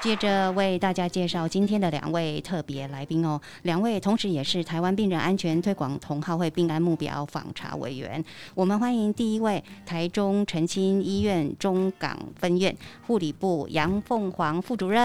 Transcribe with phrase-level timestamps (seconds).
[0.00, 8.24] 接着为大家介绍今天的两位特别来宾哦，两位同时也是台湾病人安全推广同好会病安目标访查委员。
[8.54, 12.74] 我们欢迎第一位台中澄清医院中港分院
[13.06, 15.02] 护理部杨凤凰副主任。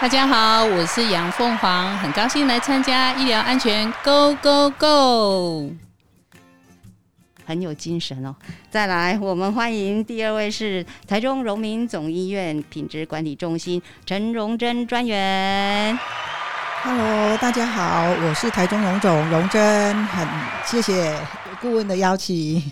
[0.00, 5.87] 大家好，我是杨凤凰，很高兴来参加医疗安全 Go Go Go。
[7.48, 8.36] 很有精神哦！
[8.70, 15.98] 再来，我们欢迎第二位是台中荣民总医院品质管理中心陈荣珍专员。
[16.82, 20.28] Hello，大家好，我是台中荣总荣珍，很
[20.66, 21.18] 谢谢
[21.62, 22.62] 顾问的邀请。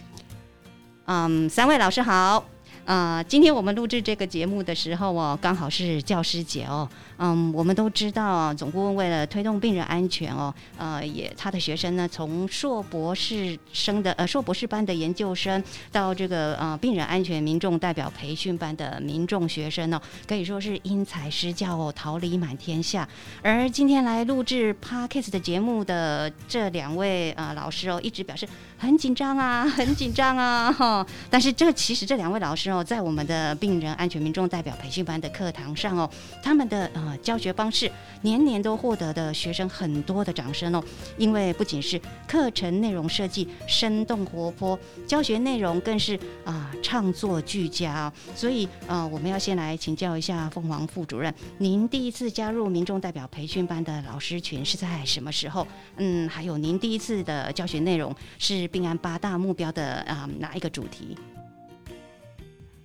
[1.06, 2.44] 嗯，三位老师好。
[2.87, 6.89] 呃，今天我们录制这个节目的时候哦，刚好是教师节哦。
[7.19, 23.09] 嗯，我们都知道，总顾问为了推动病人安全哦，呃，也他的学生呢，从硕博士生的呃硕博士班的研究生，到这个呃病人安全民众代表培训班的民众学生呢，可以说是因材施教哦，桃李满天下。
[23.42, 28.47] 而今天来录制 Parkes 的节目的这两位呃老师哦，一直表示
[28.78, 31.06] 很紧张啊， 很紧张啊哈。
[31.28, 36.08] 但是这其实这两位老师哦，在我们的病人安全民众代表培训班的课堂上哦，
[36.42, 37.16] 他们的呃。
[37.22, 37.91] 教学方式
[38.22, 40.84] 年年都获得的学生很多的掌声哦，
[41.16, 55.67] 因为不仅是课程内容设计生动活泼，教学内容更是啊唱作俱佳，所以呃我们要先来请教一下凤凰副主任，您第一次加入民众代表培训班的老师群是在什么时候？
[55.96, 61.16] 嗯，还有您第一次的教学内容是病安八大目标的啊哪一个主题？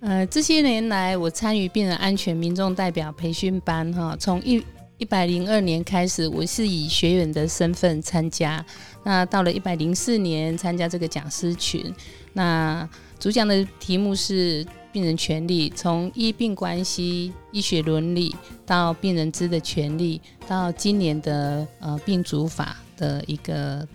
[0.00, 4.60] 呃，这些年来，我参与病人安全民众代表培训班，哈，从一
[4.98, 8.64] 一百零二年开始，我是以学员的身份参加。
[9.04, 11.94] 那到了一百零四年，参加这个讲师群。
[12.32, 12.88] 那
[13.20, 18.34] 主讲的题目是病人权利，从医病关系、医学伦理
[18.66, 23.86] 到病人知的权利，到今年的呃病主法的一个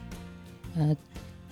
[0.77, 0.95] 呃。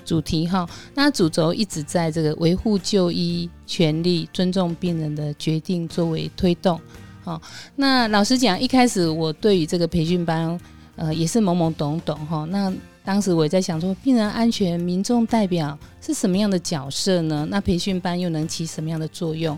[0.06, 6.80] 主题哈，那主轴一直在这个维护就医权利、尊重病人的决定作为推动。
[7.24, 7.42] 好，
[7.76, 10.58] 那老实讲，一开始我对于这个培训班，
[10.96, 12.46] 呃，也是懵懵懂懂哈。
[12.52, 12.72] 那
[13.04, 17.48] 当时我也在想说，病人安全民众代表是什么样的角色呢？
[17.50, 19.58] 那培训班又能起什么样的作用？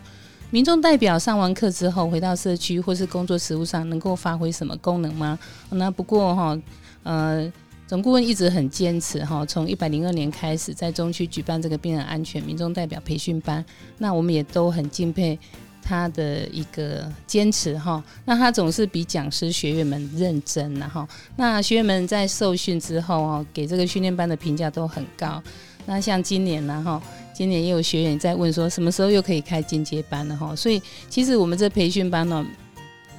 [0.50, 5.38] 民众代表上完课之后回到社区或是工作实务上，能够发挥什么功能吗？
[5.70, 6.58] 那不过哈，
[7.04, 7.52] 呃。
[7.88, 13.64] 总顾问一直很坚持哈，从一百零二年开始在中区举办这个病人安全民众代表培训班，
[13.98, 15.40] 那我们也都很敬佩
[15.82, 18.04] 他的一个坚持哈。
[18.26, 25.42] 那他总是比讲师学员们认真然后，那学员们在受训之后哦，给这个训练班的评价都很高。
[25.86, 27.02] 那像今年呢哈，
[27.34, 30.54] 今年也有学员在问说，什么时候又可以开进阶班了哈？
[30.54, 32.46] 所以其实我们这培训班呢，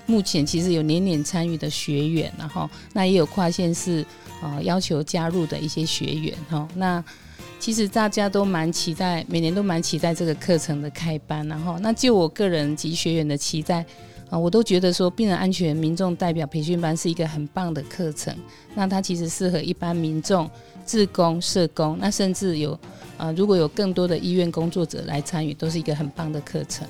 [0.09, 4.05] 目前其实有年年参与的学员然后，那也有跨县市。
[4.41, 7.05] 啊，要求加入的一些学员哈，那
[7.59, 13.85] 其实大家都蛮期待，每年都蛮期待这个课程的开班，然后那就我个人及学员的期待
[14.31, 18.33] 啊，我都觉得说病人安全民众代表培训班是一个很棒的课程，
[18.77, 20.49] 那它其实适合一般民众、
[20.85, 22.79] 自工、社工，那甚至有
[23.17, 26.87] 啊，如果有更多的医院工作者来参与，都是一个很棒的课程。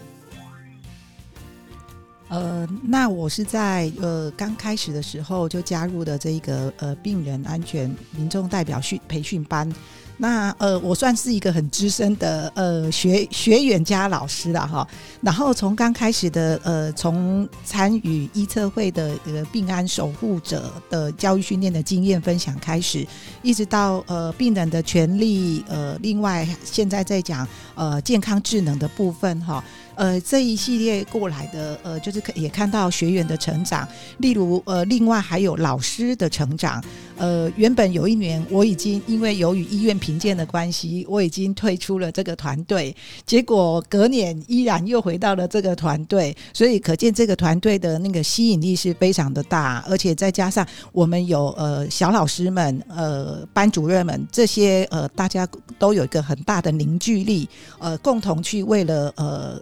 [2.28, 9.72] 呃，那我是在呃刚开始的时候就加入的这一个呃病人安全民众代表训培训班。
[10.20, 14.86] 那呃，我算是一个很资深的呃学学员加老师了哈。
[15.20, 23.06] 然后从刚开始的呃，从参与医测会的呃病安守护者的教育训练的经验分享开始，
[23.42, 27.46] 一直到呃病人的权利呃，另外现在在讲
[27.76, 29.62] 呃健康智能的部分哈。
[29.98, 33.86] 呃这一系列过来的，呃，就是可也看到学员的成长，
[34.18, 36.82] 例如，呃，另外还有老师的成长。
[37.16, 42.94] 呃，原本有一年我已经因为由于医院评鉴的关系，我已经退出了这个团队，
[43.26, 55.44] 结果隔年依然又回到了这个团队，所以可见这个团队的那个吸引力是非常的大，而且再加上我们有呃小老师们、呃班主任们这些呃大家
[55.76, 57.48] 都有一个很大的凝聚力，
[57.80, 59.60] 呃，共同去为了呃。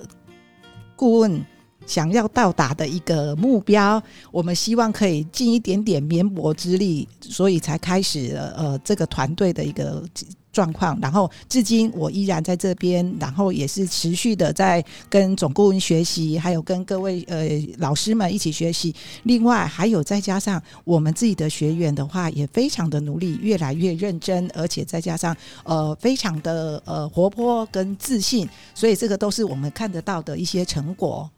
[0.96, 1.44] 顾问
[1.86, 4.02] 想要到达的一个目标，
[4.32, 10.02] 我们希望可以尽一点点绵薄之力，所以才开始了呃这个团队的一个。
[10.56, 18.94] 状况，然后至今我依然在这边，然后也是持续的在跟总顾问学习，还有跟各位呃老师们一起学习。
[19.24, 31.30] 另外还有再加上我们自己的学员的话，也非常的努力，越来越认真，而且再加上呃非常的呃活泼跟自信，所以这个都是我们看得到的一些成果。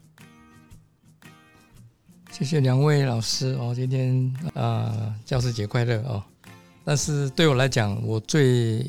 [2.31, 6.23] 谢谢两位老师哦，今天啊教师节快乐哦！
[6.85, 8.89] 但是对我来讲，我最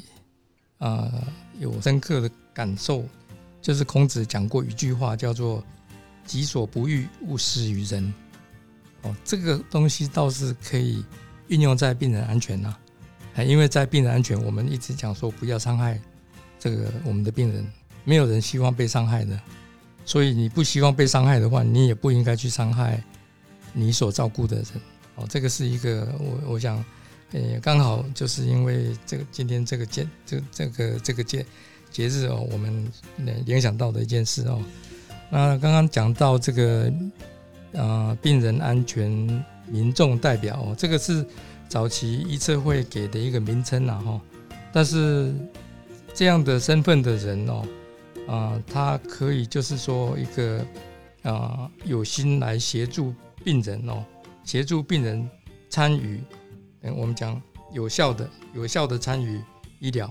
[0.79, 1.11] 啊，
[1.59, 3.03] 有深刻的感受，
[3.61, 5.61] 就是孔子讲过一句话，叫做
[6.25, 8.13] “己所不欲，勿施于人”。
[9.03, 11.03] 哦，这个东西倒是可以
[11.49, 12.75] 运用在病人安全呐。
[13.35, 15.99] 哎，因为在病人安全，我们一直讲说不要伤害
[16.57, 17.67] 这个我们的病人，
[18.05, 19.37] 没有人希望被伤害的。
[20.05, 23.03] 所以你不希望被伤害的话，你也不应该去伤害
[23.73, 24.65] 你所照顾的人。
[25.15, 26.83] 哦，这个是一个我我想。
[27.31, 31.45] 也刚好就是因为这个今天这个节这这个这个节
[31.91, 32.91] 节日哦，我们
[33.45, 34.59] 联想到的一件事哦。
[35.29, 36.91] 那刚刚讲到这个
[37.73, 39.09] 啊，病人安全
[39.67, 41.23] 民众代表哦，这个是
[41.67, 44.19] 早期医策会给的一个名称呐哈。
[44.73, 45.31] 但是
[46.13, 47.67] 这样的身份的人哦，
[48.27, 50.65] 啊，他可以就是说一个
[51.21, 54.03] 啊，有心来协助病人哦，
[54.43, 55.29] 协助病人
[55.69, 56.19] 参与。
[56.81, 57.41] 嗯，我们讲
[57.71, 59.41] 有效的、有效的参与
[59.79, 60.07] 医疗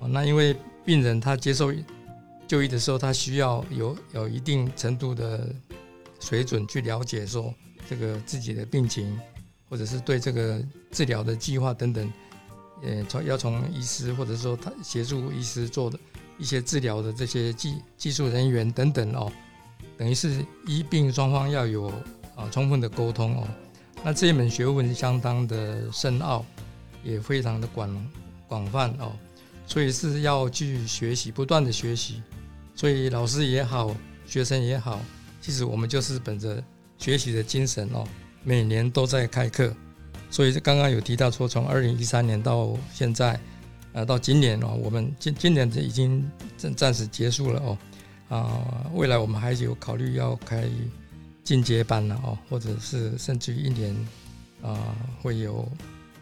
[0.00, 0.06] 啊。
[0.08, 1.72] 那因为病人他接受
[2.46, 5.54] 就医的时候，他需要有有一定程度的
[6.18, 7.52] 水准去了解说
[7.88, 9.20] 这个自己的病情，
[9.68, 12.12] 或者是对这个治疗的计划等等，
[12.82, 15.98] 呃，从要从医师或者说他协助医师做的
[16.38, 19.30] 一些治疗的这些技技术人员等等哦，
[19.98, 21.88] 等于是医病双方要有
[22.34, 23.48] 啊充分的沟通哦。
[24.04, 26.44] 那这一门学问相当的深奥，
[27.04, 28.10] 也非常的广
[28.46, 29.12] 广泛哦，
[29.66, 32.22] 所以是要去学习，不断的学习。
[32.74, 35.00] 所以老师也好，学生也好，
[35.42, 36.62] 其实我们就是本着
[36.96, 38.06] 学习的精神哦，
[38.44, 39.74] 每年都在开课。
[40.30, 43.38] 所以刚刚有提到说，从二零一三年到现在，
[43.92, 47.78] 呃，到今年哦，我们今今年已经暂暂时结束了哦，
[48.28, 50.66] 啊，未来我们还有考虑要开。
[51.48, 53.96] 进阶班了哦，或者是甚至于一年
[54.62, 55.66] 啊会有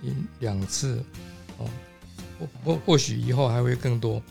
[0.00, 1.02] 一两次
[1.58, 1.66] 哦，
[2.38, 4.22] 或或或许以后还会更多，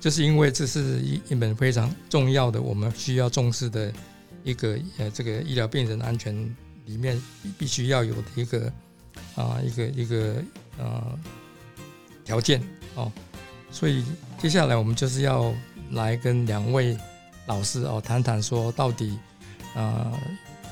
[0.00, 3.92] 就是因为这是一一门非常重要的，我们需要重视的
[4.44, 6.34] 一个呃这个医疗病人安全
[6.86, 7.20] 里面
[7.58, 8.72] 必须要有的一个
[9.34, 10.42] 啊一个一个
[10.78, 11.18] 呃
[12.24, 12.62] 条件
[12.94, 13.12] 哦，
[13.70, 14.02] 所以
[14.38, 15.52] 接下来我们就是要
[15.90, 16.96] 来跟两位
[17.44, 19.18] 老师哦谈谈说到底。
[19.74, 20.12] 呃，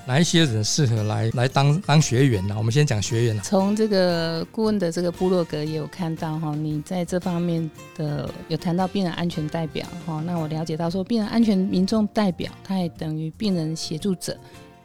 [0.07, 2.55] 哪一些人适合来来当当学员呢？
[2.59, 10.23] 我们先讲学员从这个顾问的这个部落格也有看到哈，你在这方面的有谈到病人安全代表哈。
[10.27, 14.37] 那我了解到说，病人安全民众代表，他也等于病人协助者，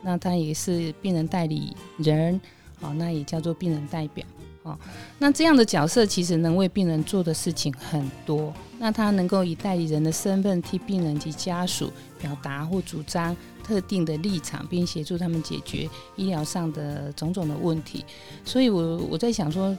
[0.02, 2.40] 那他也是病人代理人，
[2.80, 4.26] 好，那也叫做病人代表。
[4.68, 4.78] 哦，
[5.20, 8.54] 那这样的角色其实能为病人做的事情很多。
[8.80, 18.06] 那他能够以代理人的身份替病人及家属表达或主张特定的立场，并协助他们解决医疗上的种种的问题。
[18.46, 19.76] 所以，我我在想说，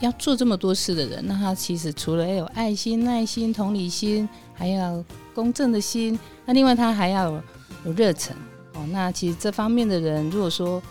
[0.00, 6.18] 要做这么多事的人，那他其实除了要有爱心、耐心、同理心，还要公正的心。
[6.44, 7.40] 那另外，他还要
[7.84, 8.34] 有热忱。
[8.74, 10.82] 哦，那其实这方面的人，如果说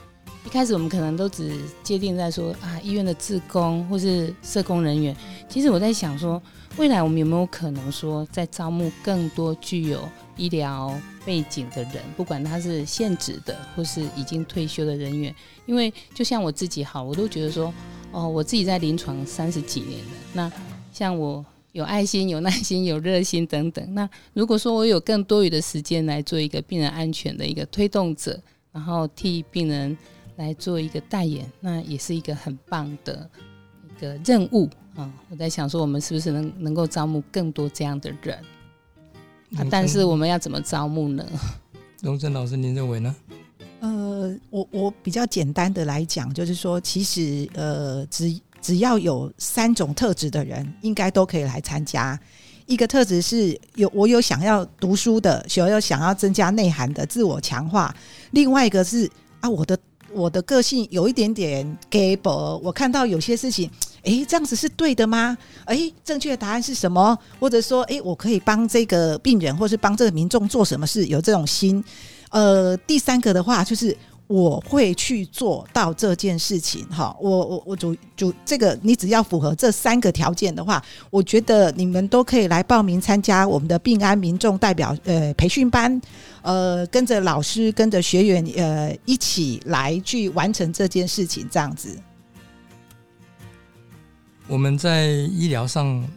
[0.50, 5.16] 一开始我们可能都只界定在说啊，医院的职工或是社工人员。
[5.48, 6.42] 其实我在想说，
[6.76, 15.34] 未来我们有没有可能说，在招募更多具有医疗背景的人，不管他是现职的或是已经退休的人员？
[15.68, 17.72] 因为就像我自己好，我都觉得说，
[18.12, 20.12] 哦，我自己在临床三十几年了。
[20.34, 20.52] 那
[20.92, 23.94] 像我有爱心、有耐心、有热心等等。
[23.94, 28.42] 那如果说我有更多余的时间来做一个病人安全的一个推动者，
[28.72, 29.96] 然后替病人。
[30.40, 33.30] 来做一个代言，那也是一个很棒的
[33.84, 35.12] 一个任务啊！
[35.30, 38.38] 我在想说，我们是不是能能够招募更多这样的人？
[39.58, 41.26] 啊，但是我们要怎么招募呢？
[42.04, 43.14] 龙正老师，您认为呢？
[43.82, 52.18] 呃，我我比较简单的来讲，就是说，其实呃，只只要有三种特质的人，应该都可以来参加。
[52.66, 57.94] 一个特质是有我有想要读书的，有有想要增加内涵的自我强化；
[58.32, 59.10] 另外一个是
[59.42, 59.78] 啊，我的
[60.14, 63.70] 我的个性有一点点 g a b l e，我看到有些事情，
[64.04, 65.38] 诶，这样子是对的吗？
[65.66, 67.18] 诶，正确的答案是什么？
[67.40, 71.06] 或者说，诶，我可以帮这个病人，或是帮这个民众做什么事？
[71.08, 71.84] 有这种心。
[72.30, 73.96] 呃，第三个的话就是。
[74.30, 86.00] 我会去做到这件事情，哈，我我我主主这个，你只要符合这三个条件的话，我觉得你们都可以来报名参加我们的病安民众代表呃培训班，
[86.44, 91.98] 呃，跟着老师跟着学员呃一起来去完成这件事情，这样子。
[94.48, 96.08] 我们在医疗上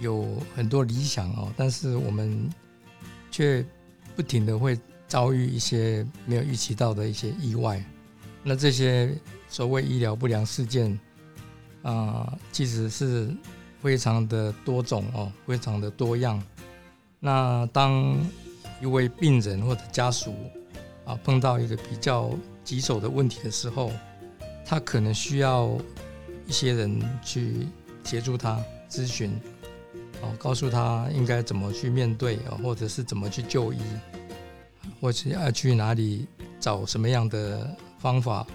[0.00, 2.46] 有很多理想哦，但是我们
[3.30, 3.64] 却
[4.14, 4.78] 不停的会。
[5.14, 7.80] 遭遇一些没有预期到的一些意外，
[8.42, 9.16] 那这些
[9.48, 10.98] 所谓医疗不良事件
[11.82, 13.32] 啊，其实是
[13.80, 16.42] 非常的多种哦，非常的多样。
[17.20, 18.18] 那当
[18.82, 20.34] 一位病人或者家属
[21.04, 23.92] 啊碰到一个比较棘手的问题的时候，
[24.66, 25.78] 他可能需要
[26.44, 27.68] 一些人去
[28.02, 29.30] 协助他咨询，
[30.22, 33.78] 哦，告诉他应该怎么去面对啊，或者是怎么去就医。
[35.04, 36.26] 或者要去哪里
[36.58, 38.46] 找什么样的方法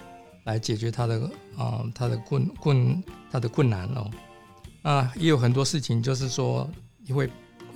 [0.42, 4.10] 来解决他的啊他的困困他的困难哦
[4.82, 6.68] 啊也有很多事情就是说
[7.06, 7.30] 你会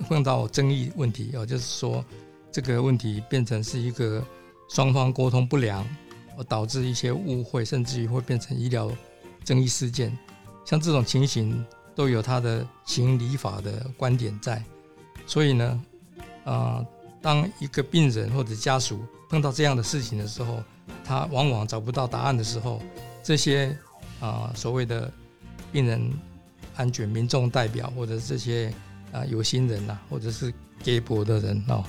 [0.09, 2.03] 碰到争议问题哦就是说
[2.51, 4.21] 这个问题变成是一个
[4.69, 5.87] 双方沟通不良
[6.37, 8.91] 而导致一些误会甚至于会变成医疗
[9.45, 10.11] 争议事件
[10.65, 11.65] 像这种情形
[11.95, 14.61] 都有他的行理法的观点在
[15.25, 15.85] 所以呢
[16.43, 16.85] 啊。
[17.25, 20.63] 当一个病人或者家属碰到这样的事情的时候，
[21.03, 22.79] 他往往找不到答案的时候，
[23.23, 23.75] 这些
[24.19, 25.11] 啊所谓的
[25.71, 26.13] 病人
[26.75, 28.71] 安全民众代表或者这些
[29.11, 30.53] 啊有心人呐，或者是
[30.83, 31.83] 给博的人哦，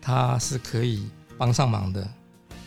[0.00, 2.08] 他是可以帮上忙的。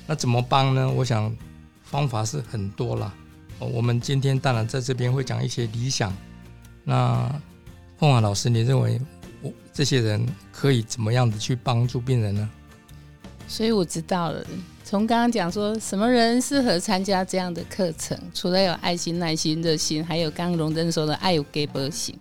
[0.05, 0.91] 那怎么帮呢？
[0.91, 1.33] 我想
[1.81, 3.13] 方法是很多了。
[3.57, 6.13] 我们今天当然在这边会讲一些理想。
[6.83, 7.33] 那
[7.97, 8.99] 凤华老师，你认为？
[9.73, 12.49] 这些人可以怎么样的去帮助病人呢？
[13.47, 14.45] 所以我知道了，
[14.83, 22.17] 从刚刚讲说什么人适合参加这样的课程，除了有爱心、耐心、热心，还有刚刚荣登说的爱有给波型。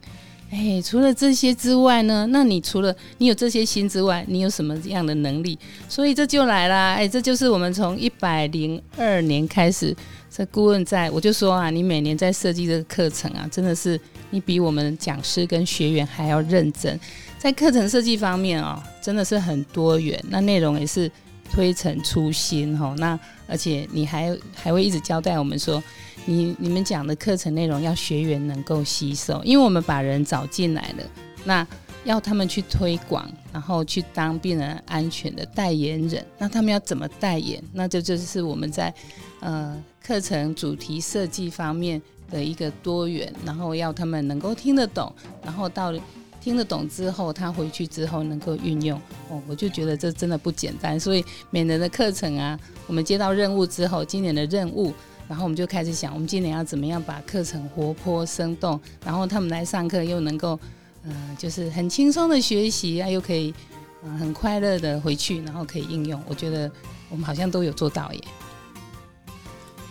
[0.52, 2.26] 哎，除了这些之外呢？
[2.30, 5.56] 那你除了你有这些心之外，你有什么样的能力？
[5.88, 6.94] 所以这就来啦！
[6.94, 9.96] 哎，这就是我们从一百零二年开始，
[10.28, 13.98] 这顾问在我就说啊，你每年在设计这个课程啊，真的是
[14.30, 16.98] 你比我们讲师跟学员还要认真。
[17.38, 21.08] 在课程设计方面哦，真的是很多元，那内容也是
[21.52, 22.92] 推陈出新哈。
[22.98, 23.16] 那
[23.46, 25.80] 而且你还还会一直交代我们说。
[26.26, 31.04] 你你们讲的课程内容要学员能够吸收，因为我们把人找进来了，
[31.44, 31.66] 那
[32.04, 37.62] 要他们去推广，然后去当病人安全的代言人，那他们要怎么代言？
[37.72, 38.92] 那这就是我们在
[39.40, 42.00] 呃课程主题设计方面
[42.30, 45.12] 的一个多元，然后要他们能够听得懂，
[45.42, 45.92] 然后到
[46.40, 48.98] 听得懂之后，他回去之后能够运用
[49.28, 50.98] 哦，我就觉得这真的不简单。
[50.98, 54.92] 所以每年的课程啊，我们接到任务之后，今年的任务。
[55.30, 60.58] 然后我们就开始想，我们今年要怎么样把课程活泼生动，然后他们来上课又能够，
[61.04, 63.54] 呃，就是很轻松的学习啊，又可以，
[64.02, 66.20] 呃，很快乐的回去，然后可以应用。
[66.26, 66.68] 我觉得
[67.08, 68.20] 我们好像都有做到耶。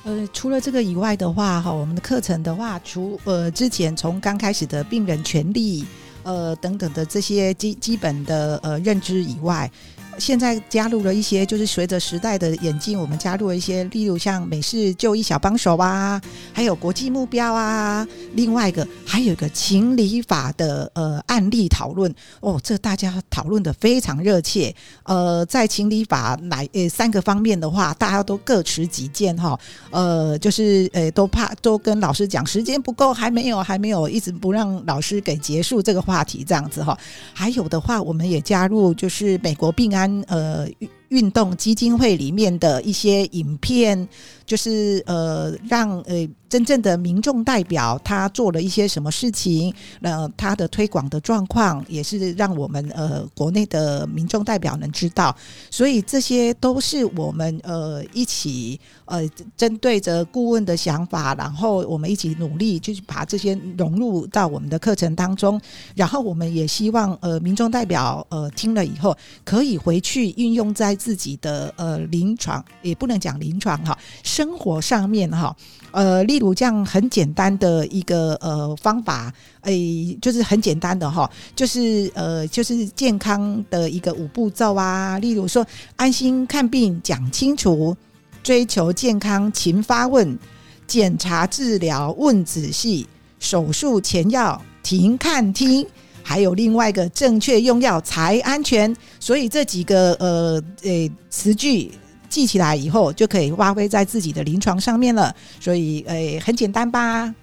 [0.03, 5.85] 呃，除了这个以外的话，哈，我们的课程的话，除呃之前从刚开始的病人权利，
[6.23, 9.71] 呃等等的这些基基本的呃认知以外。
[10.19, 16.21] 现在加入了一些，就是随着时代的演进，我们加入了一些，例如像美式就医小帮手啊，
[16.51, 18.05] 还有国际目标啊。
[18.33, 24.75] 另外一个还有一个情理法的呃案例讨论哦，这大家讨论的非常热切。
[25.03, 29.57] 呃，在情理法哪呃三个方面的话，大家都各持己见哈。
[29.89, 36.97] 呃，就是呃都怕都跟老师讲时间不够，还没有还没有一直不让老师给结束这个话题这样子哈。
[37.33, 40.08] 还有的话，我们也加入就是美国病安。
[40.27, 40.67] 呃，
[41.09, 44.07] 运动基金会里面的一些影片，
[44.45, 46.27] 就是呃，让呃。
[46.49, 49.71] 真正的民众代表他做了一些什么事情？
[49.99, 55.35] 那他的推广的状况也是让我们呃国内的民众代表能知道，
[55.69, 59.21] 所以这些都是我们呃一起呃
[59.55, 65.61] 针对着顾问的想法，然后我们一起努力，就是把这些融入到我们的课程当中。
[65.93, 75.55] 然后我们也希望呃民众代表呃听了以后，可以回去运用在自己的呃临床，也不能讲临床哈，生活上面哈。
[75.91, 85.17] 呃，例如这样很简单的一个呃方法，诶，就是很简单的哈，就是呃，就是健康的一个五步骤啊。
[85.19, 85.65] 例如说，
[85.95, 87.95] 安心看病讲清楚，
[88.43, 90.37] 追求健康勤发问，
[90.85, 93.07] 检查治疗问仔细，
[93.39, 95.87] 手术前要停看听，
[96.29, 98.95] 还有另外一个正确用药才安全。
[99.19, 101.89] 所以这几个呃呃词句
[102.29, 105.35] 记起来以后，就可以发挥在自己的临床上面了。
[105.59, 107.33] 所以诶，很简单吧？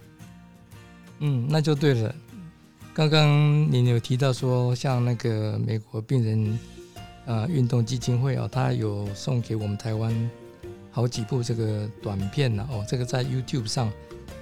[1.19, 2.15] 嗯，那就对了。
[2.95, 3.27] 刚刚
[3.73, 6.57] 您有提到说，像那个美国病人
[7.27, 10.31] 啊运动基金会哦，他有送给我们台湾
[10.93, 13.89] 好几部这个短片呢哦，这个在 YouTube 上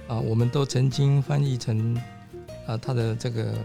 [0.07, 1.99] 啊，我们都曾经翻译成
[2.67, 3.55] 啊他的这个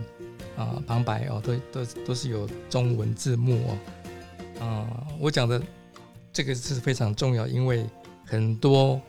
[0.64, 3.78] 啊旁白哦，都都都是有中文字幕哦
[4.60, 5.60] 啊，我讲的
[6.32, 7.86] 这个是非常重要，因为
[8.26, 9.00] 很多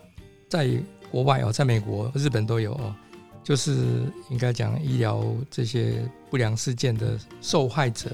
[0.50, 0.70] 在
[1.12, 2.96] 国外哦，在美国、日本都有哦。
[3.44, 8.12] 就是应该讲医疗这些不良事件的受害者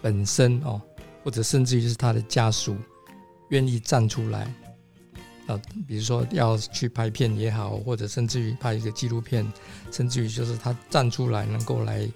[0.00, 0.80] 本身哦，
[1.24, 2.76] 或者甚至于是他的家属
[3.48, 4.42] 愿意站出来
[5.48, 9.44] 啊，比如说要去拍片也好，或者甚至于拍一个纪录片，
[9.90, 12.08] 甚至于就是他站出来能够来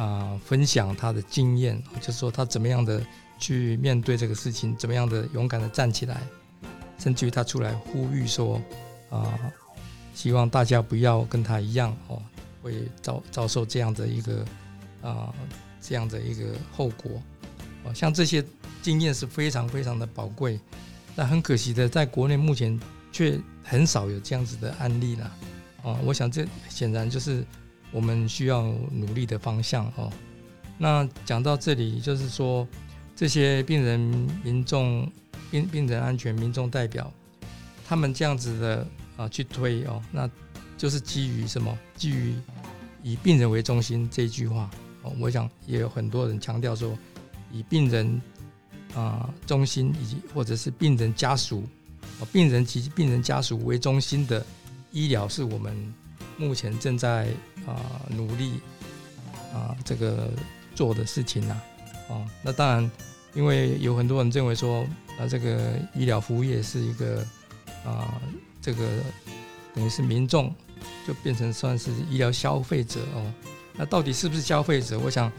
[0.00, 3.04] 啊分享他的经验，就是说他怎么样的
[3.38, 6.22] 去面对这个事情，怎么样的勇敢的站起来，
[6.98, 8.60] 甚至于他出来呼吁说
[9.10, 9.38] 啊。
[10.12, 12.20] 希望大家不要跟他一样哦，
[12.60, 14.44] 会遭遭受这样的一个
[15.00, 15.32] 啊
[15.80, 17.12] 这样的一个后果
[17.84, 17.94] 哦。
[17.94, 18.44] 像这些
[18.82, 20.60] 经验是非常非常的宝贵，
[21.16, 22.78] 但很可惜的，在国内目前
[23.10, 25.24] 却很少有这样子的案例了
[25.84, 25.96] 啊。
[26.04, 27.42] 我想这显然就是
[27.92, 30.12] 我们需要努力的方向哦。
[30.78, 32.66] 那讲到这里，就是说
[33.14, 34.00] 这些病人、
[34.42, 35.10] 民众、
[35.50, 37.12] 病病人安全、民众代表，
[37.86, 38.86] 他们这样子的。
[39.16, 40.26] 啊，去推哦，那
[40.78, 41.78] 就是基于什么？
[41.94, 42.34] 基于
[43.02, 44.70] 以病人为中心这一句话
[45.02, 45.12] 哦。
[45.20, 46.96] 我想也有很多人强调说，
[47.52, 48.18] 以病人
[48.94, 51.64] 啊中心，以及或者是病人家属、
[52.32, 54.42] 病人及病人家属为中心的
[54.90, 55.76] 医疗，是我们
[56.38, 57.28] 目前正在
[57.66, 58.60] 啊努力
[59.52, 60.30] 啊这个
[60.74, 61.60] 做的事情呐。
[62.08, 62.90] 哦，那当然，
[63.34, 64.86] 因为有很多人认为说，
[65.18, 67.24] 啊这个医疗服务业是一个
[67.84, 68.20] 啊。
[68.62, 68.86] 这个
[69.74, 70.54] 等于是民众
[71.06, 73.32] 就变成算是医疗消费者哦，
[73.74, 74.98] 那到底是不是消费者？
[74.98, 75.32] 我想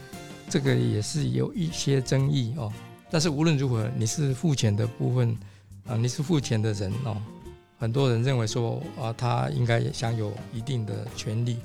[0.50, 2.72] 这个也是有一些争议哦。
[3.12, 5.38] 但是无论如何，你是付钱的部分
[5.86, 7.16] 啊，你是付钱的人哦。
[7.78, 11.58] 很多人认为说啊，他应该享有一定的权利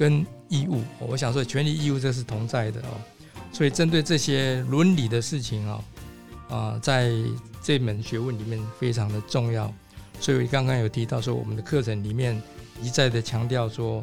[0.00, 0.82] 跟义务。
[0.98, 2.96] 我想说，权利义务这是同在的哦。
[3.52, 5.84] 所以针对这些伦理的事情啊
[6.48, 7.12] 啊，在
[7.62, 9.70] 这门学问里面非常的重要。
[10.18, 12.40] 所以刚刚有提到说，我们的课程里面
[12.80, 14.02] 一再的强调说，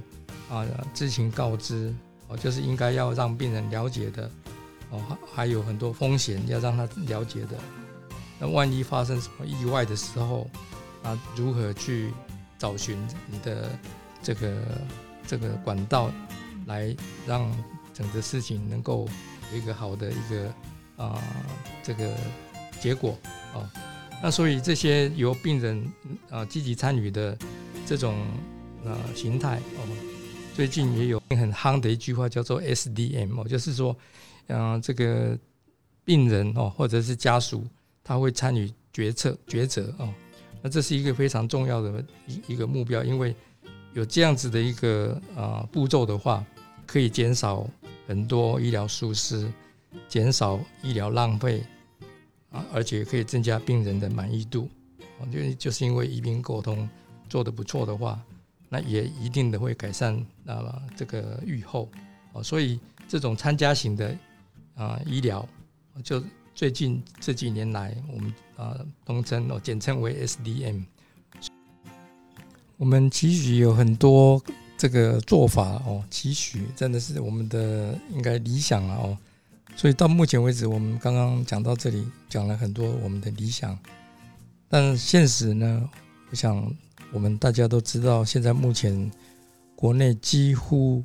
[0.51, 1.91] 啊，知情告知
[2.27, 4.29] 哦，就是应该要让病人了解的
[4.91, 7.57] 哦，还还有很多风险要让他了解的。
[8.38, 10.47] 那万一发生什么意外的时候，
[11.01, 12.13] 啊，如何去
[12.60, 13.71] 找寻你的
[14.21, 14.53] 这个
[15.27, 16.11] 这个管道，
[16.65, 16.95] 来
[17.27, 17.51] 让
[17.93, 19.07] 整个事情能够
[19.51, 20.53] 有一个好的一个
[20.95, 21.21] 啊
[21.83, 22.15] 这个
[22.79, 23.17] 结果
[23.53, 23.69] 啊。
[24.23, 25.93] 那所以这些由病人
[26.31, 27.37] 啊积极参与的
[27.85, 28.15] 这种
[28.83, 29.85] 呃形态哦，
[30.55, 33.95] 最近也有很夯的一句话叫做 SDM 哦，就是说，
[34.47, 35.37] 嗯，这个
[36.03, 37.63] 病人哦或者是家属
[38.03, 40.11] 他会参与决策抉择哦，
[40.63, 43.35] 那这是一个非常重要的一一个目标，因为
[43.97, 46.45] 有这样子的一个啊步骤的话，
[46.86, 47.67] 可以减少
[48.07, 49.51] 很多医疗疏失，
[50.07, 51.63] 减少医疗浪费。
[52.49, 54.69] 啊，而且可以增加病人的满意度，
[55.19, 56.88] 啊，就就是因为医病沟通
[57.27, 58.17] 做得不错的话，
[58.69, 61.89] 那也一定的会改善啊这个预后，
[62.31, 64.17] 啊，所以这种参加型的
[64.75, 65.45] 啊医疗，
[66.01, 66.23] 就
[66.55, 70.86] 最近这几年来，我们啊通称哦简称为 SDM，
[72.77, 74.41] 我们期许有很多
[74.77, 79.17] 这个做法哦，期许真的是我们的应该理想了哦。
[79.75, 83.77] 所以到目前为止，我们刚刚讲到这里，讲了很多我们的理想，
[84.69, 85.89] 但现实呢？
[86.29, 86.71] 我想
[87.11, 89.11] 我们大家都知道，现在目前
[89.75, 91.03] 国内几乎，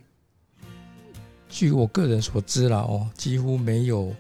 [1.49, 4.15] 据我个人所知了哦，几乎没有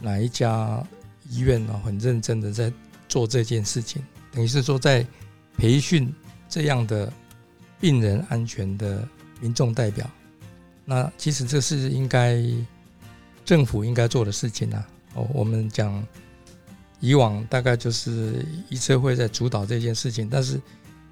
[0.00, 0.84] 哪一家
[1.28, 2.72] 医院哦很认真的在
[3.08, 5.06] 做这件事情，等于是说在
[5.56, 6.12] 培训
[6.50, 7.10] 这样的
[7.80, 9.08] 病人安全的
[9.40, 10.10] 民众代表。
[10.84, 12.44] 那其实这是应该。
[13.42, 14.84] 政府应该做的事情呢？
[15.14, 16.06] 哦，我们讲
[17.00, 20.60] 以往大概就是医策会在主导这件事情，但是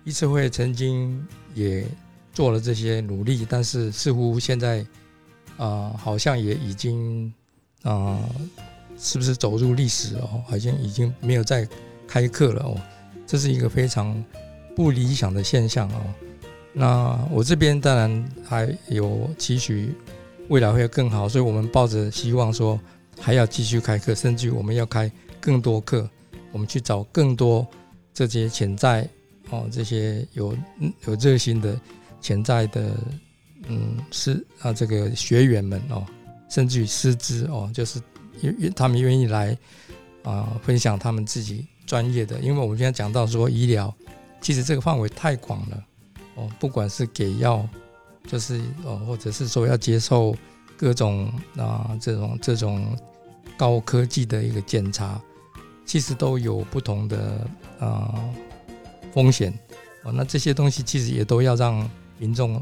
[0.05, 1.85] 医策会曾经也
[2.33, 4.87] 做了这些努力，但是似乎现在
[5.57, 7.33] 啊，好像也已经
[7.83, 8.21] 啊，
[8.97, 10.45] 是不是走入历史哦？
[10.47, 11.67] 好像已经没有再
[12.07, 12.81] 开课了哦。
[13.27, 14.23] 这是一个非常
[14.79, 16.15] 不理想的现象哦。
[16.73, 19.93] 那我这边当然还有期许
[20.47, 22.79] 未来会更好，所以我们抱着希望说
[23.19, 25.11] 还要继续开课，甚至于我们要开
[25.41, 26.09] 更多课，
[26.53, 27.67] 我们去找更多
[28.15, 29.03] 这些潜在
[29.51, 30.57] 哦这些有
[31.07, 31.77] 有热心的
[32.21, 32.95] 潜在的
[33.67, 36.07] 嗯师啊这个学员们哦，
[36.49, 38.01] 甚至于师资哦，就是
[38.43, 39.59] 愿他们愿意来
[40.23, 43.93] 啊分享他们自己专业的，因为我们现在讲到说医疗，
[44.41, 45.85] 其实这个范围太广了。
[46.35, 47.69] 哦，不管是给药，
[48.25, 50.37] 就是哦，或者是说要接受
[50.77, 52.97] 各种啊这种这种
[53.57, 55.21] 高科技的一个检查，
[55.85, 57.45] 其实都有不同的
[57.81, 58.15] 啊
[59.13, 59.53] 风险
[60.05, 60.13] 哦。
[60.13, 62.55] 那这些东西其实也都要让民众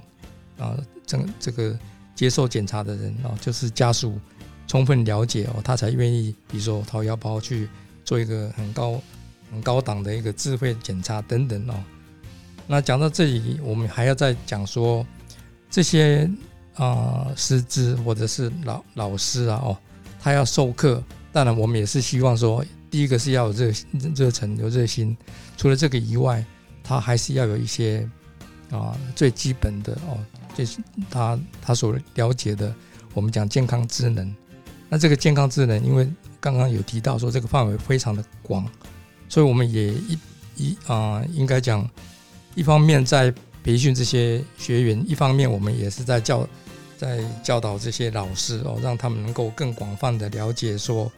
[0.58, 0.74] 啊，
[1.06, 1.78] 这这个
[2.14, 4.18] 接受检查的人哦，就是家属
[4.66, 7.68] 充分了解哦，他才愿意，比如说掏腰包去
[8.06, 8.98] 做一个很高
[9.50, 11.74] 很高档的一个智慧检查等等哦。
[12.66, 15.06] 那讲到这里，我们还要再讲说
[15.70, 16.28] 这些
[16.74, 19.78] 啊师资或者是老老师啊哦，
[20.20, 23.72] 他要授课，当然我们也是希望说，第一个是要有热
[24.14, 25.16] 热忱有热心，
[25.56, 26.44] 除了这个以外，
[26.82, 28.08] 他还是要有一些
[28.70, 30.18] 啊最基本的哦，
[30.56, 30.78] 就是
[31.08, 32.74] 他他所了解的，
[33.14, 34.34] 我们讲健康智能。
[34.88, 36.08] 那这个健康智能，因为
[36.40, 38.64] 刚刚有提到说这个范围非常的广，
[39.28, 40.18] 所以我们也一
[40.56, 41.88] 一啊应该讲。
[42.54, 43.30] 一方面在
[43.62, 46.48] 培训这些学员，一方面我们也是在教，
[46.96, 51.12] 在教导这些老师哦，让他们能够更广泛的了解说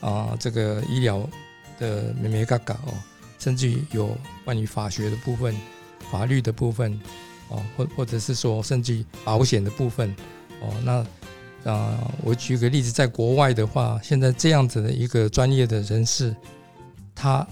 [0.00, 1.28] 啊，这个医疗
[1.80, 2.94] 的咩咩嘎嘎哦，
[3.40, 5.52] 甚至于有关于法学的部分、
[6.12, 6.96] 法律的部分
[7.48, 10.14] 哦，或或者是说甚至于保险的部分
[10.60, 10.72] 哦。
[10.84, 16.32] 那啊，我举个例子，在国外的话，现在这样子的一个专业的人士，
[17.14, 17.46] 他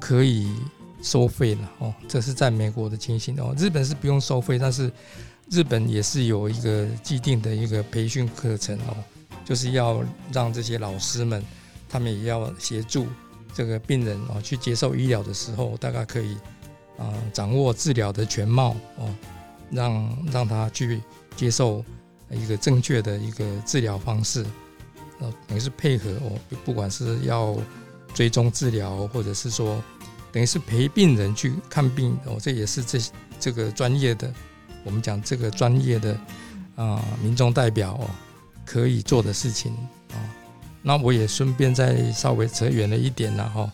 [0.00, 0.48] 可以。
[1.02, 3.54] 收费了哦，这是在美国的情形哦。
[3.56, 4.90] 日本是不用收费，但是
[5.48, 8.96] 日本也是有一个既定的一个培训课程哦，
[9.44, 11.40] 就是要让这些老师们，
[11.88, 13.06] 他们也要协助
[13.54, 16.36] 这个病人哦去接受医疗的时候，大概可以
[16.98, 19.14] 啊掌握治疗的全貌哦，
[19.70, 21.00] 让让他去
[21.36, 21.84] 接受
[22.30, 24.44] 一个正确的一个治疗方式，
[25.20, 26.32] 呃，等于是配合哦，
[26.64, 27.56] 不管是要
[28.16, 29.80] 追踪治疗，或者是说。
[30.32, 32.98] 等于是陪病人去看病哦，这也是这
[33.40, 34.30] 这个专业的，
[34.84, 36.20] 我们讲这个专业的
[36.74, 38.10] 啊民众代表哦
[38.66, 39.72] 可以做的事情
[40.10, 40.20] 啊。
[40.82, 43.72] 那我也顺便再稍微扯远了一点了哈，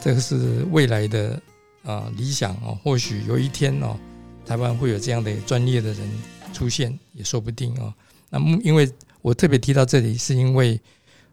[0.00, 1.38] 这个是未来的
[1.82, 3.94] 啊理想哦，或许有一天哦，
[4.46, 6.10] 台湾会有这样的专业的人
[6.54, 7.92] 出现也说不定哦。
[8.30, 8.90] 那么因为
[9.20, 10.80] 我特别提到这里，是因为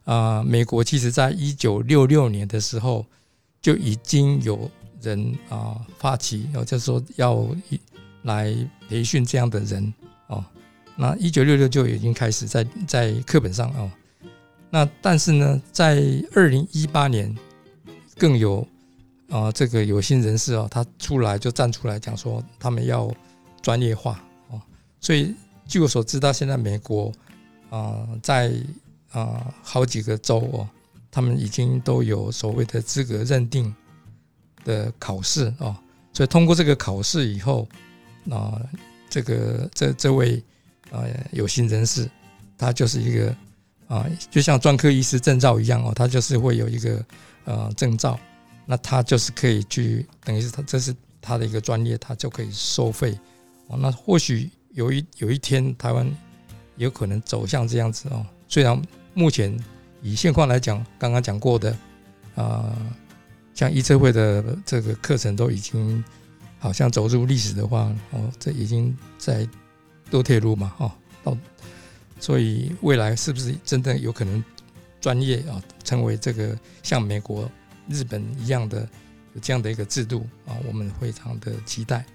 [0.08, 3.06] 啊，美国其实在一九六六年的时候。
[3.60, 4.70] 就已经有
[5.02, 7.46] 人啊发起，哦，就是说要
[8.22, 8.56] 来
[8.88, 9.93] 培训这样的人
[10.28, 10.46] 哦。
[10.96, 13.91] 那一九六六就已经开始在在课本上哦。
[14.70, 16.02] 那但是呢，在
[16.34, 17.36] 二零一八年
[18.15, 18.65] 更有
[19.30, 23.12] 啊这个有心人士哦，他出来就站出来讲说，他们要
[23.62, 24.62] 专业化哦。
[25.02, 25.34] 所以
[25.65, 27.12] 据我所知道，现在美国
[27.70, 28.54] 啊在
[29.12, 30.70] 啊好几个州哦。
[31.10, 33.74] 他们已经都有所谓的资格认定
[34.63, 35.76] 的考试哦，
[36.13, 37.67] 所以通过这个考试以后，
[38.30, 38.62] 啊，
[39.10, 40.43] 这个这这位
[40.91, 42.08] 啊有心人士，
[42.56, 43.36] 他就是一个
[43.88, 47.04] 啊，就像专科医师证照一样哦，他就是会有一个
[47.46, 48.20] 呃证照，
[48.65, 53.17] 那他就是可以去，等于是他这是他的一个专业，他就可以收费
[53.67, 53.78] 哦。
[53.82, 56.08] 那或许有一有一天台湾
[56.76, 58.81] 有可能走向这样子哦，虽然
[59.13, 59.57] 目前。
[60.03, 61.75] 以现况来讲，刚刚讲过的，
[62.36, 62.71] 啊，
[63.55, 66.01] 像医测会的这个课程都已经
[66.60, 69.45] 好像走入历史的话，哦，这已经在
[70.12, 70.91] 多铁路嘛，哦，
[71.23, 71.36] 到，
[72.19, 74.41] 所以未来是不是真的有可能
[75.01, 77.49] 专业啊，成为这个像美国、
[77.89, 78.88] 日本一样的
[79.33, 80.55] 有这样的一个制度啊？
[80.67, 82.05] 我们非常的期待。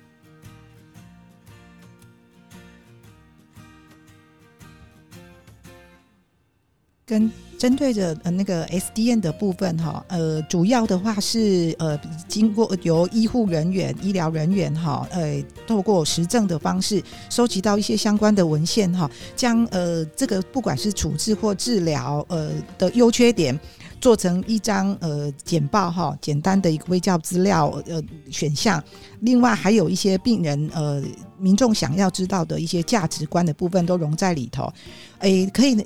[7.13, 23.61] 跟针对着呃那个 SDN 的部分哈，呃，主要的话是呃经过由医护人员、医疗人员哈，呃，透过实证的方式收集到一些相关的文献哈，将呃这个不管是处置或治疗呃的优缺点
[24.01, 28.83] 做成一张呃简报哈，简单的一个微教资料呃选项，
[29.21, 31.03] 另外还有一些病人呃
[31.39, 34.73] 民众想要知道的一些价值观的部分都融在里头，
[35.19, 35.77] 诶，可以。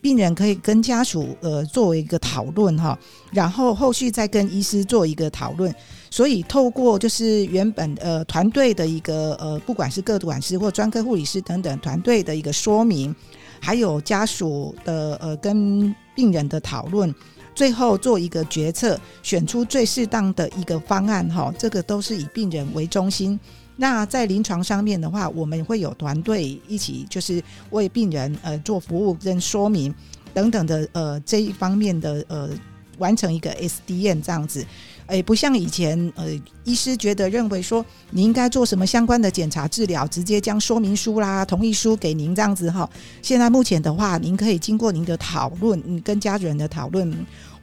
[0.00, 2.98] 病人可以跟家属呃作为一个讨论哈，
[3.32, 5.74] 然后后续再跟医师做一个讨论。
[6.10, 13.14] 所以透过就是原本呃团队的一个呃，不管是各管师或专科护理师等等团队的一个说明，
[13.60, 17.12] 还有家属的呃跟病人的讨论，
[17.52, 21.52] 最后做一个决策，选出最适当的一个方案哈。
[21.58, 23.38] 这个都是以病人为中心。
[23.76, 29.94] 那在临床上面的话，我们会有团队一起，就是为病人呃做服务跟说明
[30.32, 32.50] 等等的呃这一方面的呃
[32.98, 34.64] 完成一个 SDN 这样子。
[35.06, 36.24] 诶，不像以前，呃，
[36.64, 42.88] 医师觉得认为说你应该做什么相关的检查治疗，直接将说明书啦、同意书给您这样子哈。
[43.20, 47.14] 现在目前的话，您可以经过您的讨论，跟家人的讨论，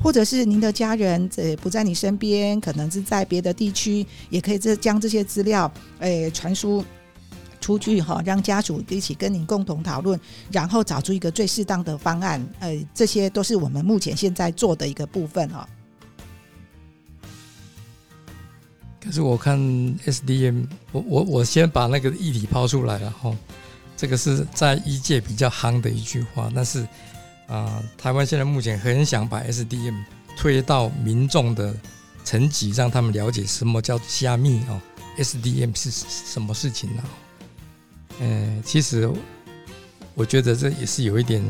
[0.04, 6.84] 或者是您的家人呃不在你身边，可能是在别的地区，也可以这将这些资料诶传输
[7.60, 10.20] 出去哈，让家属一起跟您共同讨论，
[10.52, 12.44] 然后找出一个最适当的方案。
[12.60, 15.70] 呃，这些都是我们目前现在做的一个部分哈。
[19.00, 19.60] 可是我看
[20.06, 23.36] SDM，我我我先把那个议题抛出来了哈，
[23.96, 26.88] 这个是在医界比较夯的一句话，但是
[27.52, 30.02] 啊，台湾现在目前很想把 SDM
[30.38, 31.76] 推到民众的
[32.24, 34.82] 层级，让他们了解什么叫加密哦
[35.18, 37.04] ，SDM 是什么事情呢？
[38.22, 39.12] 嗯，其实
[40.16, 41.44] 我觉得这也是有一点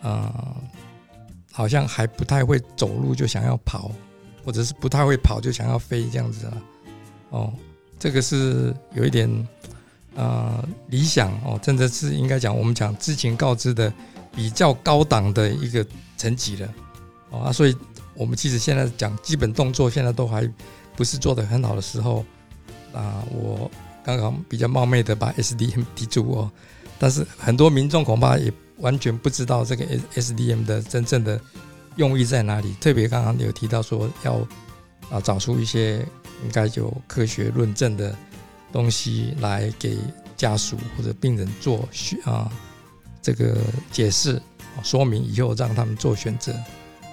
[0.00, 0.56] 啊，
[1.52, 3.92] 好像还不太会走路就想要跑。
[4.44, 6.62] 或者是不太会跑就想要飞这样子啊，
[7.30, 7.52] 哦，
[7.98, 9.28] 这个是有一点
[10.14, 13.92] 啊理想哦，真的是应该讲我们讲知情告知的
[14.36, 15.84] 比较高档的一个
[16.16, 16.68] 层级了
[17.32, 17.74] 啊，所以
[18.14, 20.48] 我们其实现在讲基本动作现在都还
[20.94, 22.24] 不是做的很好的时候
[22.92, 23.68] 啊，我
[24.04, 26.52] 刚刚比较冒昧的把 SDM 提出哦，
[26.98, 31.40] 但是很多民众恐怕也完全不知道这个 SDM 的真正的。
[31.96, 32.74] 用意在哪里？
[32.78, 34.34] 特别刚刚有提到说要
[35.08, 36.06] 啊找出一些
[36.44, 38.14] 应该有科学论证的
[38.70, 39.96] 东西来给
[40.36, 41.88] 家属或者病人做
[42.26, 42.52] 啊
[43.26, 43.58] 这个
[43.90, 44.40] 解释
[44.84, 46.52] 说明以后让他们做选择。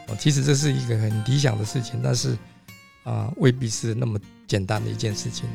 [0.08, 2.38] 哦，其实这是一个很理想的事情，但是
[3.04, 5.50] 啊未必是那么简单的一件事情。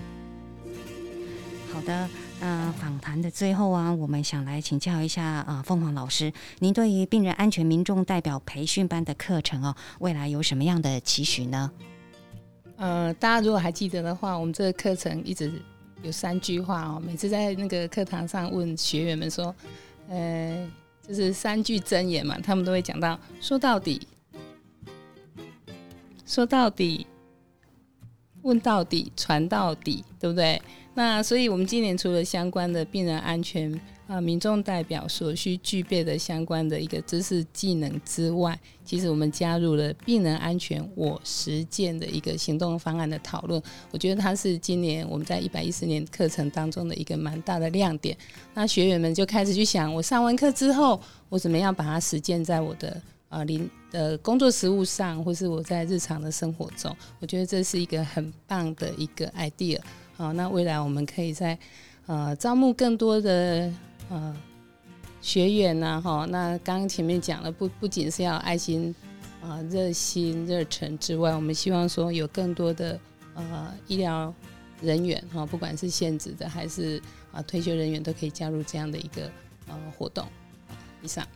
[1.73, 2.09] 好的。
[2.41, 11.71] 那访谈的最后啊，我们想来请教一下啊，凤凰老师，您对于病人安全民众代表培训班的课程哦，未来有什么样的期许呢？
[12.77, 15.53] 呃，大家如果还记得的话，我们这个课程一直
[16.05, 19.53] 有三句话哦，每次在那个课堂上问学员们说，
[20.09, 20.71] 呃，
[21.07, 24.07] 就是三句真言嘛，他们都会讲到，说到底，
[26.27, 27.07] 说到底，
[28.43, 30.61] 问到底，传到底，对不对？
[30.95, 43.63] 那所以，我们今年除了相关的病人安全啊，民众代表所需具备的相关的一个知识技能之外，其实我们加入了病人安全我实践的一个行动方案的讨论。
[43.91, 48.17] 我觉得它是今年我们在一百一十年课程当中的一个蛮大的亮点。
[48.55, 56.97] 那学员们就开始去想，我上完课之后，我怎么样把它实践在我的啊临呃工作实务上，或是我在日常的生活中。
[57.21, 59.79] 我觉得这是一个很棒的一个 idea。
[60.17, 61.59] 好，那未来我们可以在
[62.07, 63.71] 呃招募更多的
[64.09, 64.37] 呃
[65.21, 68.95] 学员呐，哈，那刚刚前面讲了，不不仅是要爱心
[69.43, 72.99] 啊、热心、热忱之外，我们希望说有更多的
[73.35, 74.33] 呃医疗
[74.81, 79.31] 人员哈，不管是现职的还是啊退休人员，都可以加入这样的一个
[79.67, 80.27] 呃活动。
[81.03, 81.27] 以上。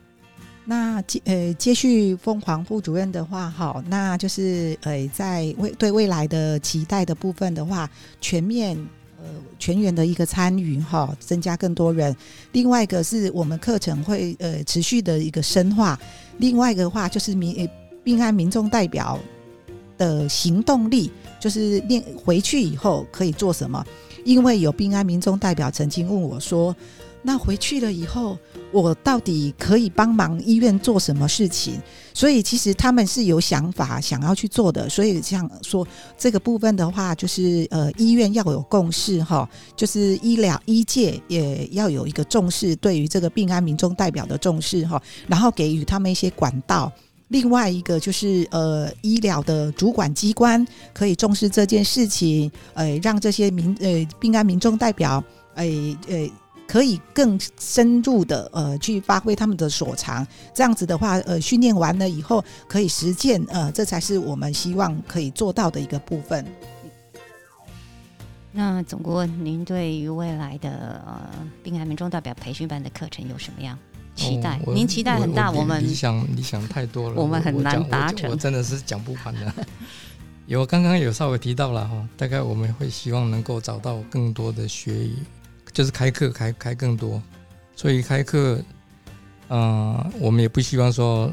[0.65, 8.79] 那接呃接续凤凰副主任的话，哈，那就是呃在未对未来的期待的部分的话，全面
[9.23, 12.15] 呃全员的一个参与哈，增加更多人。
[12.53, 15.99] 另外一个是我们课程会呃持续的一个深化。
[16.39, 17.69] 另外一个话就是民
[18.05, 19.19] 病案民众代表
[19.97, 23.85] 的行动力，就是练回去以后可以做什么？
[24.25, 26.75] 因为有病安民众代表曾经问我说。
[27.25, 28.37] 那回去了以后，
[28.73, 31.81] 我到底可以帮忙医院做什么事情？
[32.13, 34.89] 所以其实他们是有想法想要去做的。
[34.89, 35.87] 所以像说
[36.19, 46.93] 这个部分的话，就是呃，医院要有共识哈，就是医疗医界也要有一个重视，对于这个病安民众代表的重视哈，然后给予他们一些管道。
[47.29, 55.23] 另外一个就是呃，医疗的主管机关可以重视这件事情，呃，让这些民呃病安民众代表，
[55.55, 55.65] 呃
[56.09, 56.29] 呃。
[56.73, 66.43] 可以更深入的呃去发挥他们的所长，这样子的话，呃，训练完了以后可以实践，呃，这才是我们希望可以做到的一个部分。
[68.53, 71.21] 那总顾问，您对于未来的呃
[71.63, 73.79] 滨海民众代表培训班的课程有什么样
[74.17, 79.53] 期待哦，您期待很大，我我们理想理想太多了，我们很难讲达成我我真的是讲不完的。
[80.49, 85.17] 有刚刚有稍微提到了哈，大概我们会希望能够找到更多的学员，
[85.73, 87.23] 就是开课开开更多，
[87.75, 88.63] 所以开课，
[89.49, 91.33] 嗯、我们也不希望说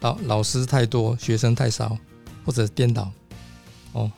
[0.00, 1.96] 老老师太多，学生太少，
[2.44, 3.10] 或者颠倒
[3.92, 4.10] 哦，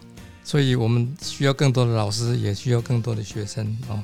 [0.43, 4.03] 所以我们需要更多的老师，也需要更多的学生哦。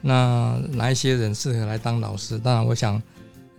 [0.00, 2.38] 那哪一些人适合来当老师？
[2.38, 3.02] 当然，我想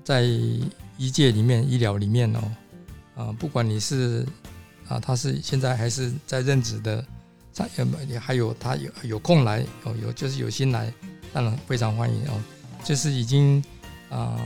[0.03, 2.51] 在医界里面、医疗里面哦，
[3.15, 4.25] 啊、不管你是
[4.87, 7.03] 啊，他是现在还是在任职的，
[7.53, 10.93] 他有也还有他有有空来哦，有就是有心来，
[11.33, 12.41] 当然非常欢迎哦。
[12.83, 13.63] 就是已经
[14.09, 14.39] 啊、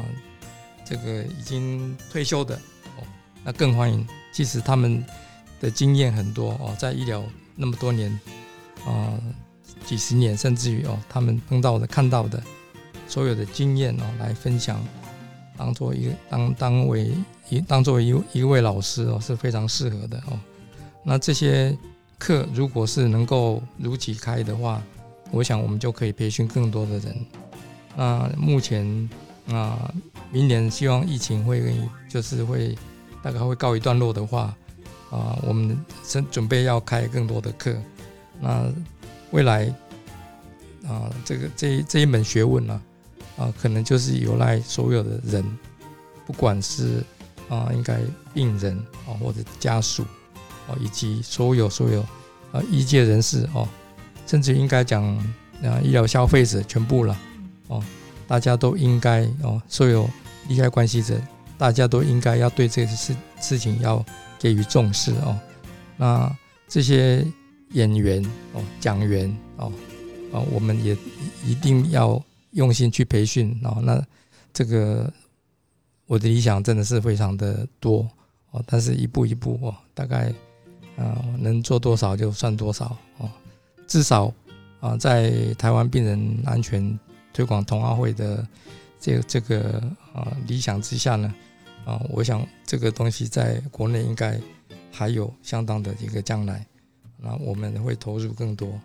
[0.85, 2.55] 这个已经退休的
[2.97, 3.03] 哦，
[3.43, 4.07] 那更欢迎。
[4.33, 5.05] 即使他们
[5.59, 7.23] 的经验很多哦，在医疗
[7.55, 8.09] 那么多年
[8.85, 9.13] 啊、
[9.85, 12.41] 几十年，甚至于哦，他们碰到的、看到的
[13.07, 14.83] 所有的经验哦，来分享，
[15.57, 17.13] 当做一个当当为
[17.49, 20.39] 一当作为一一位老师哦，是非常适合的哦。
[21.03, 21.77] 那这些
[22.17, 24.81] 课如果是能够如期开的话，
[25.31, 27.25] 我想我们就可以培训更多的人。
[27.95, 29.09] 那目前
[29.47, 29.91] 啊、
[30.31, 31.75] 明年希望疫情会
[32.07, 32.77] 就是会
[33.23, 34.55] 大概会告一段落的话，
[35.09, 37.75] 啊、我们正准备要开更多的课。
[38.39, 38.71] 那
[39.31, 39.73] 未来
[40.87, 42.81] 啊、这个这这一门学问呢、
[43.37, 45.43] 啊，可能就是有赖所有的人，
[46.25, 47.03] 不管是
[47.49, 47.99] 啊、应该
[48.33, 50.03] 病人啊或者家属
[50.67, 52.01] 哦、以及所有所有
[52.51, 53.67] 啊医界人士哦，
[54.31, 55.03] 甚至应该讲
[55.61, 57.19] 啊医疗消费者全部了
[57.67, 57.83] 哦，
[58.29, 60.09] 大家都应该哦，所有
[60.47, 61.19] 利害关系者，
[61.57, 64.01] 大家都应该要对这个事事情要
[64.39, 65.37] 给予重视哦。
[65.97, 66.33] 那
[66.69, 67.27] 这些
[67.71, 69.69] 演员哦、讲员哦。
[70.31, 70.97] 啊，我们也
[71.45, 72.17] 一定要
[72.51, 73.81] 用心去培训哦。
[73.83, 74.01] 那
[74.53, 75.11] 这个
[76.07, 78.07] 我的理想真的是非常的多
[78.51, 80.31] 哦，但是一步一步哦，大概
[80.95, 83.29] 啊、能做多少就算多少哦。
[83.91, 84.33] 至少
[84.79, 86.97] 啊、在台湾病人安全
[87.33, 88.47] 推广同奥会的
[88.97, 91.35] 这这个啊、理想之下呢，
[91.83, 94.39] 啊、我想这个东西在国内应该
[94.93, 96.65] 还有相当的一个将来，
[97.17, 98.79] 那我们会投入更多。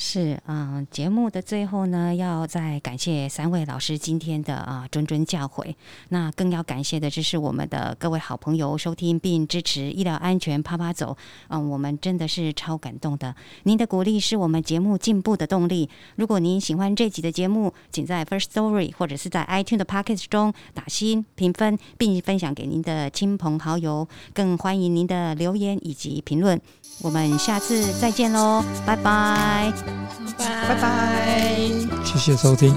[0.00, 5.74] 是啊、节目的最后呢，要再感谢三位老师今天的啊、谆谆教诲。
[6.10, 11.16] 那更要感谢的就是我们的各位好朋友收听并支持医疗安全啪啪走。
[11.48, 13.34] 嗯、我们真的是超感动的。
[13.64, 15.90] 您的鼓励是我们节目进步的动力。
[16.14, 24.06] 如果您喜欢这集的节目，请在 First Story 或者是在 iTunes 的 Pockets 中打新评分，并分享给您的亲朋好友。
[24.32, 26.60] 更欢迎您的留言以及评论。
[27.00, 29.72] 我们下次再见喽，拜拜。
[30.38, 31.58] 拜拜拜。
[32.04, 32.76] 谢谢收听。